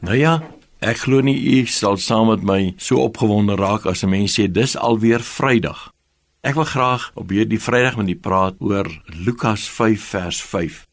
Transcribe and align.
Nou 0.00 0.16
ja, 0.16 0.38
ek 0.80 1.02
glo 1.04 1.20
nie 1.20 1.36
u 1.36 1.66
sal 1.68 1.98
saam 2.00 2.30
met 2.30 2.44
my 2.46 2.60
so 2.80 3.02
opgewonde 3.04 3.52
raak 3.60 3.84
as 3.84 4.02
'n 4.02 4.08
mens 4.08 4.38
sê 4.38 4.48
dis 4.48 4.76
alweer 4.76 5.20
Vrydag. 5.20 5.92
Ek 6.40 6.54
wil 6.54 6.64
graag 6.64 7.10
op 7.14 7.28
hierdie 7.28 7.60
Vrydag 7.60 7.96
met 7.96 8.08
u 8.08 8.16
praat 8.16 8.56
oor 8.60 8.88
Lukas 9.06 9.68
5 9.68 10.00
vers 10.00 10.42
5. 10.42 10.86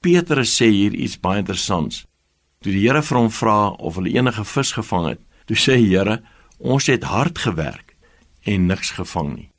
Petrus 0.00 0.56
sê 0.56 0.70
hier 0.70 0.94
iets 0.94 1.20
baie 1.20 1.38
interessants. 1.38 2.06
Toe 2.60 2.72
die 2.72 2.88
Here 2.88 3.02
vir 3.02 3.18
hom 3.18 3.30
vra 3.30 3.68
of 3.68 3.94
hulle 3.96 4.14
enige 4.16 4.44
vis 4.44 4.72
gevang 4.72 5.08
het, 5.08 5.20
toe 5.44 5.56
sê 5.56 5.76
die 5.76 5.96
Here, 5.96 6.22
ons 6.58 6.86
het 6.86 7.04
hard 7.04 7.38
gewerk 7.38 7.96
en 8.44 8.66
niks 8.66 8.90
gevang 8.90 9.34
nie. 9.36 9.50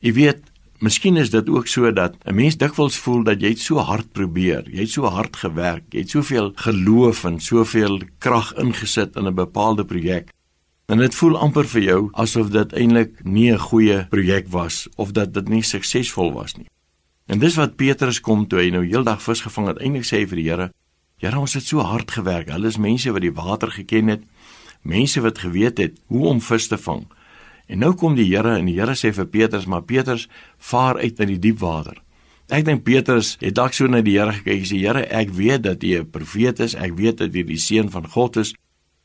Jy 0.00 0.12
weet, 0.12 0.42
Miskien 0.78 1.16
is 1.16 1.30
dit 1.32 1.48
ook 1.48 1.66
so 1.66 1.92
dat 1.92 2.16
'n 2.24 2.34
mens 2.34 2.56
dikwels 2.56 2.98
voel 2.98 3.22
dat 3.22 3.40
jy 3.40 3.54
so 3.54 3.78
hard 3.78 4.12
probeer, 4.12 4.68
jy 4.70 4.80
het 4.80 4.90
so 4.90 5.04
hard 5.04 5.36
gewerk, 5.36 5.84
jy 5.90 5.98
het 5.98 6.10
soveel 6.10 6.52
geloof 6.54 7.24
en 7.24 7.40
soveel 7.40 8.00
krag 8.18 8.52
ingesit 8.54 9.16
in 9.16 9.26
'n 9.26 9.34
bepaalde 9.34 9.84
projek. 9.84 10.28
En 10.86 10.98
dit 10.98 11.14
voel 11.14 11.38
amper 11.38 11.64
vir 11.64 11.82
jou 11.82 12.08
asof 12.12 12.50
dit 12.50 12.72
eintlik 12.72 13.24
nie 13.24 13.52
'n 13.52 13.58
goeie 13.58 14.06
projek 14.08 14.48
was 14.48 14.88
of 14.96 15.12
dat 15.12 15.34
dit 15.34 15.48
nie 15.48 15.62
suksesvol 15.62 16.32
was 16.32 16.54
nie. 16.54 16.68
En 17.26 17.38
dis 17.38 17.54
wat 17.54 17.76
Petrus 17.76 18.20
kom 18.20 18.46
toe 18.46 18.58
hy 18.58 18.70
nou 18.70 18.84
heeldag 18.84 19.22
vis 19.22 19.40
gevang 19.40 19.66
het, 19.66 19.78
eintlik 19.78 20.04
sê 20.04 20.28
vir 20.28 20.36
die 20.36 20.50
Here: 20.50 20.72
"Here, 21.16 21.38
ons 21.38 21.54
het 21.54 21.64
so 21.64 21.80
hard 21.80 22.10
gewerk. 22.10 22.48
Hulle 22.48 22.66
is 22.66 22.76
mense 22.76 23.12
wat 23.12 23.22
die 23.22 23.32
water 23.32 23.70
geken 23.70 24.08
het, 24.08 24.22
mense 24.82 25.20
wat 25.20 25.38
geweet 25.38 25.78
het 25.78 25.98
hoe 26.06 26.26
om 26.26 26.40
vis 26.40 26.68
te 26.68 26.78
vang." 26.78 27.06
En 27.66 27.82
nou 27.82 27.94
kom 27.98 28.14
die 28.14 28.28
Here 28.30 28.56
en 28.58 28.68
die 28.68 28.76
Here 28.78 28.94
sê 28.94 29.12
vir 29.14 29.26
Petrus, 29.26 29.66
maar 29.66 29.82
Petrus 29.82 30.28
vaar 30.58 31.00
uit 31.02 31.20
in 31.20 31.34
die 31.34 31.40
diep 31.48 31.58
water. 31.62 31.98
Ek 32.46 32.62
dink 32.64 32.84
Petrus 32.86 33.34
het 33.40 33.56
dalk 33.58 33.74
so 33.74 33.90
na 33.90 34.04
die 34.06 34.14
Here 34.14 34.36
gekyk 34.36 34.62
en 34.62 34.68
sê 34.70 34.78
Here, 34.78 35.02
ek 35.10 35.34
weet 35.34 35.64
dat 35.66 35.82
U 35.82 35.98
'n 35.98 36.10
profeet 36.10 36.60
is, 36.60 36.74
ek 36.74 36.94
weet 36.94 37.18
dat 37.18 37.34
U 37.34 37.42
die 37.42 37.58
seun 37.58 37.90
van 37.90 38.06
God 38.06 38.36
is, 38.36 38.54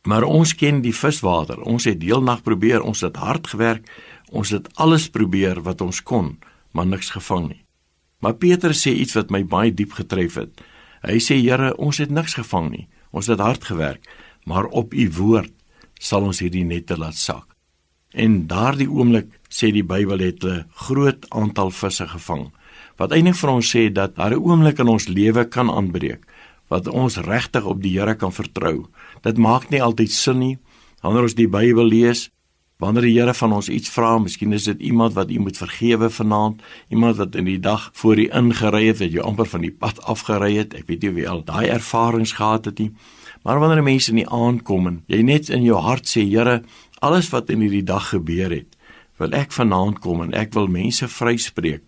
maar 0.06 0.24
ons 0.24 0.54
ken 0.54 0.82
die 0.82 0.94
viswater. 0.94 1.62
Ons 1.62 1.86
het 1.86 2.00
deelnag 2.00 2.44
probeer, 2.44 2.82
ons 2.82 3.02
het 3.02 3.16
hard 3.16 3.48
gewerk, 3.48 3.90
ons 4.30 4.50
het 4.50 4.70
alles 4.78 5.10
probeer 5.10 5.62
wat 5.62 5.82
ons 5.82 6.02
kon, 6.02 6.38
maar 6.72 6.86
niks 6.86 7.10
gevang 7.10 7.48
nie. 7.50 7.66
Maar 8.20 8.34
Petrus 8.34 8.82
sê 8.86 8.94
iets 8.94 9.14
wat 9.14 9.32
my 9.32 9.44
baie 9.44 9.74
diep 9.74 9.94
getref 9.94 10.36
het. 10.36 10.62
Hy 11.02 11.18
sê 11.18 11.42
Here, 11.42 11.74
ons 11.78 11.98
het 11.98 12.12
niks 12.12 12.34
gevang 12.34 12.70
nie. 12.70 12.88
Ons 13.12 13.28
het 13.28 13.40
hard 13.40 13.64
gewerk, 13.64 14.06
maar 14.46 14.66
op 14.66 14.94
U 14.94 15.10
woord 15.10 15.52
sal 16.00 16.24
ons 16.24 16.40
hierdie 16.40 16.64
nette 16.64 16.98
laat 16.98 17.16
sak. 17.16 17.51
En 18.12 18.48
daardie 18.48 18.90
oomblik 18.92 19.40
sê 19.48 19.72
die 19.72 19.86
Bybel 19.88 20.20
het 20.20 20.44
'n 20.44 20.66
groot 20.74 21.26
aantal 21.30 21.72
visse 21.72 22.08
gevang. 22.08 22.52
Wat 22.98 23.12
eintlik 23.12 23.36
vir 23.36 23.50
ons 23.50 23.76
sê 23.76 23.92
dat 23.92 24.16
daar 24.16 24.34
'n 24.34 24.44
oomblik 24.44 24.80
in 24.80 24.88
ons 24.88 25.08
lewe 25.08 25.46
kan 25.46 25.70
aanbreek 25.70 26.26
wat 26.72 26.88
ons 26.88 27.18
regtig 27.18 27.66
op 27.68 27.82
die 27.84 28.00
Here 28.00 28.16
kan 28.16 28.32
vertrou. 28.32 28.86
Dit 29.22 29.38
maak 29.38 29.70
nie 29.70 29.84
altyd 29.84 30.12
sin 30.12 30.40
nie 30.40 30.58
wanneer 31.02 31.26
ons 31.28 31.36
die 31.36 31.50
Bybel 31.50 31.86
lees. 31.86 32.30
Wanneer 32.82 33.02
die 33.02 33.14
Here 33.20 33.34
van 33.34 33.54
ons 33.54 33.70
iets 33.70 33.90
vra, 33.90 34.16
miskien 34.18 34.54
is 34.54 34.64
dit 34.70 34.80
iemand 34.80 35.14
wat 35.14 35.30
u 35.30 35.40
moet 35.40 35.58
vergewe 35.58 36.10
vanaand, 36.10 36.62
iemand 36.90 37.18
wat 37.18 37.36
in 37.36 37.46
die 37.46 37.60
dag 37.60 37.90
voor 37.94 38.18
u 38.18 38.28
ingery 38.32 38.88
het, 38.88 39.00
wat 39.00 39.12
jou 39.12 39.26
amper 39.26 39.46
van 39.46 39.62
die 39.62 39.72
pad 39.72 40.02
afgery 40.10 40.56
het. 40.58 40.74
Ek 40.74 40.88
weet 40.88 41.02
nie 41.02 41.12
wie 41.20 41.28
al 41.30 41.44
daai 41.46 41.68
ervarings 41.70 42.34
gehad 42.40 42.66
het 42.66 42.80
nie. 42.80 42.92
Maar 43.44 43.60
wanneer 43.60 43.84
mense 43.84 44.10
in 44.14 44.22
die 44.22 44.30
aand 44.30 44.64
kom 44.64 44.88
en 44.88 45.02
jy 45.10 45.22
net 45.26 45.50
in 45.50 45.66
jou 45.66 45.78
hart 45.82 46.10
sê, 46.10 46.24
Here, 46.26 46.62
alles 47.02 47.30
wat 47.34 47.50
in 47.50 47.64
hierdie 47.66 47.86
dag 47.86 48.12
gebeur 48.14 48.54
het, 48.54 48.78
wil 49.18 49.34
ek 49.38 49.54
vanaand 49.54 50.00
kom 50.02 50.22
en 50.26 50.36
ek 50.38 50.54
wil 50.54 50.70
mense 50.70 51.08
vryspreek. 51.10 51.84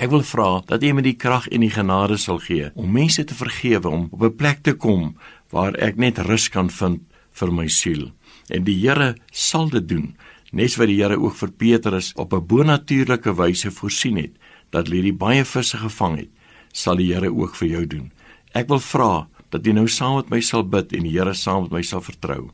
Ek 0.00 0.10
wil 0.10 0.24
vra 0.26 0.62
dat 0.66 0.82
U 0.82 0.92
my 0.96 1.04
die 1.04 1.18
krag 1.20 1.46
en 1.52 1.64
die 1.64 1.72
genade 1.72 2.16
sal 2.18 2.40
gee 2.42 2.70
om 2.74 2.92
mense 2.92 3.24
te 3.28 3.36
vergewe 3.36 3.88
om 3.88 4.08
op 4.10 4.22
'n 4.22 4.36
plek 4.36 4.62
te 4.62 4.74
kom 4.74 5.16
waar 5.52 5.74
ek 5.76 5.96
net 5.96 6.18
rus 6.18 6.48
kan 6.48 6.70
vind 6.70 7.00
vir 7.32 7.52
my 7.52 7.68
siel. 7.68 8.10
En 8.48 8.64
die 8.64 8.76
Here 8.80 9.14
sal 9.30 9.68
dit 9.68 9.88
doen, 9.88 10.16
net 10.52 10.76
wat 10.76 10.88
die 10.88 11.00
Here 11.00 11.16
ook 11.20 11.36
vir 11.36 11.50
Petrus 11.50 12.12
op 12.16 12.32
'n 12.32 12.46
bonatuurlike 12.46 13.34
wyse 13.36 13.70
voorsien 13.70 14.16
het 14.16 14.32
dat 14.70 14.88
hierdie 14.88 15.16
baie 15.16 15.44
visse 15.44 15.76
gevang 15.76 16.16
het, 16.16 16.30
sal 16.72 16.96
die 16.96 17.12
Here 17.12 17.32
ook 17.32 17.54
vir 17.56 17.68
jou 17.68 17.86
doen. 17.86 18.12
Ek 18.54 18.68
wil 18.68 18.80
vra 18.80 19.28
dat 19.50 19.66
jy 19.66 19.72
nou 19.72 19.88
saam 19.88 20.16
met 20.16 20.30
my 20.30 20.40
sal 20.40 20.64
bid 20.64 20.92
en 20.92 21.02
die 21.02 21.18
Here 21.18 21.34
saam 21.34 21.62
met 21.62 21.72
my 21.72 21.82
sal 21.82 22.00
vertrou. 22.00 22.50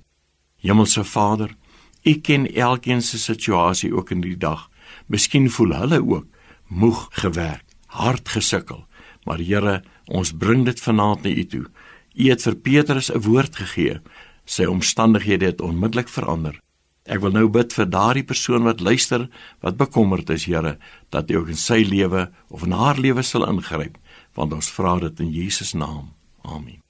Hemelse 0.62 1.04
Vader, 1.04 1.56
U 2.08 2.14
ken 2.24 2.46
elkeen 2.54 3.02
se 3.02 3.18
situasie 3.18 3.92
ook 3.94 4.10
in 4.10 4.22
die 4.24 4.36
dag. 4.36 4.68
Miskien 5.06 5.50
voel 5.50 5.74
hulle 5.76 6.00
ook 6.00 6.26
moeg 6.68 7.08
gewerk, 7.20 7.64
hard 7.86 8.28
gesukkel. 8.28 8.86
Maar 9.24 9.42
Here, 9.44 9.82
ons 10.06 10.32
bring 10.32 10.64
dit 10.64 10.80
vanaand 10.80 11.22
na 11.22 11.30
U 11.30 11.44
toe. 11.44 11.66
U 12.14 12.30
het 12.30 12.42
vir 12.42 12.56
Petrus 12.56 13.10
'n 13.12 13.20
woord 13.20 13.56
gegee. 13.56 14.00
Sy 14.44 14.64
omstandighede 14.64 15.46
het 15.46 15.60
onmiddellik 15.60 16.08
verander. 16.08 16.60
Ek 17.04 17.20
wil 17.20 17.32
nou 17.32 17.48
bid 17.48 17.72
vir 17.72 17.86
daardie 17.86 18.24
persoon 18.24 18.62
wat 18.62 18.80
luister, 18.80 19.28
wat 19.60 19.76
bekommerd 19.76 20.30
is, 20.30 20.44
Here, 20.44 20.78
dat 21.10 21.30
U 21.30 21.34
ook 21.34 21.48
in 21.48 21.56
sy 21.56 21.84
lewe 21.84 22.30
of 22.48 22.64
in 22.64 22.72
haar 22.72 22.98
lewe 22.98 23.22
sal 23.22 23.48
ingryp, 23.48 23.98
want 24.34 24.52
ons 24.52 24.70
vra 24.70 24.98
dit 24.98 25.20
in 25.20 25.30
Jesus 25.30 25.72
naam. 25.72 26.12
Amen. 26.42 26.87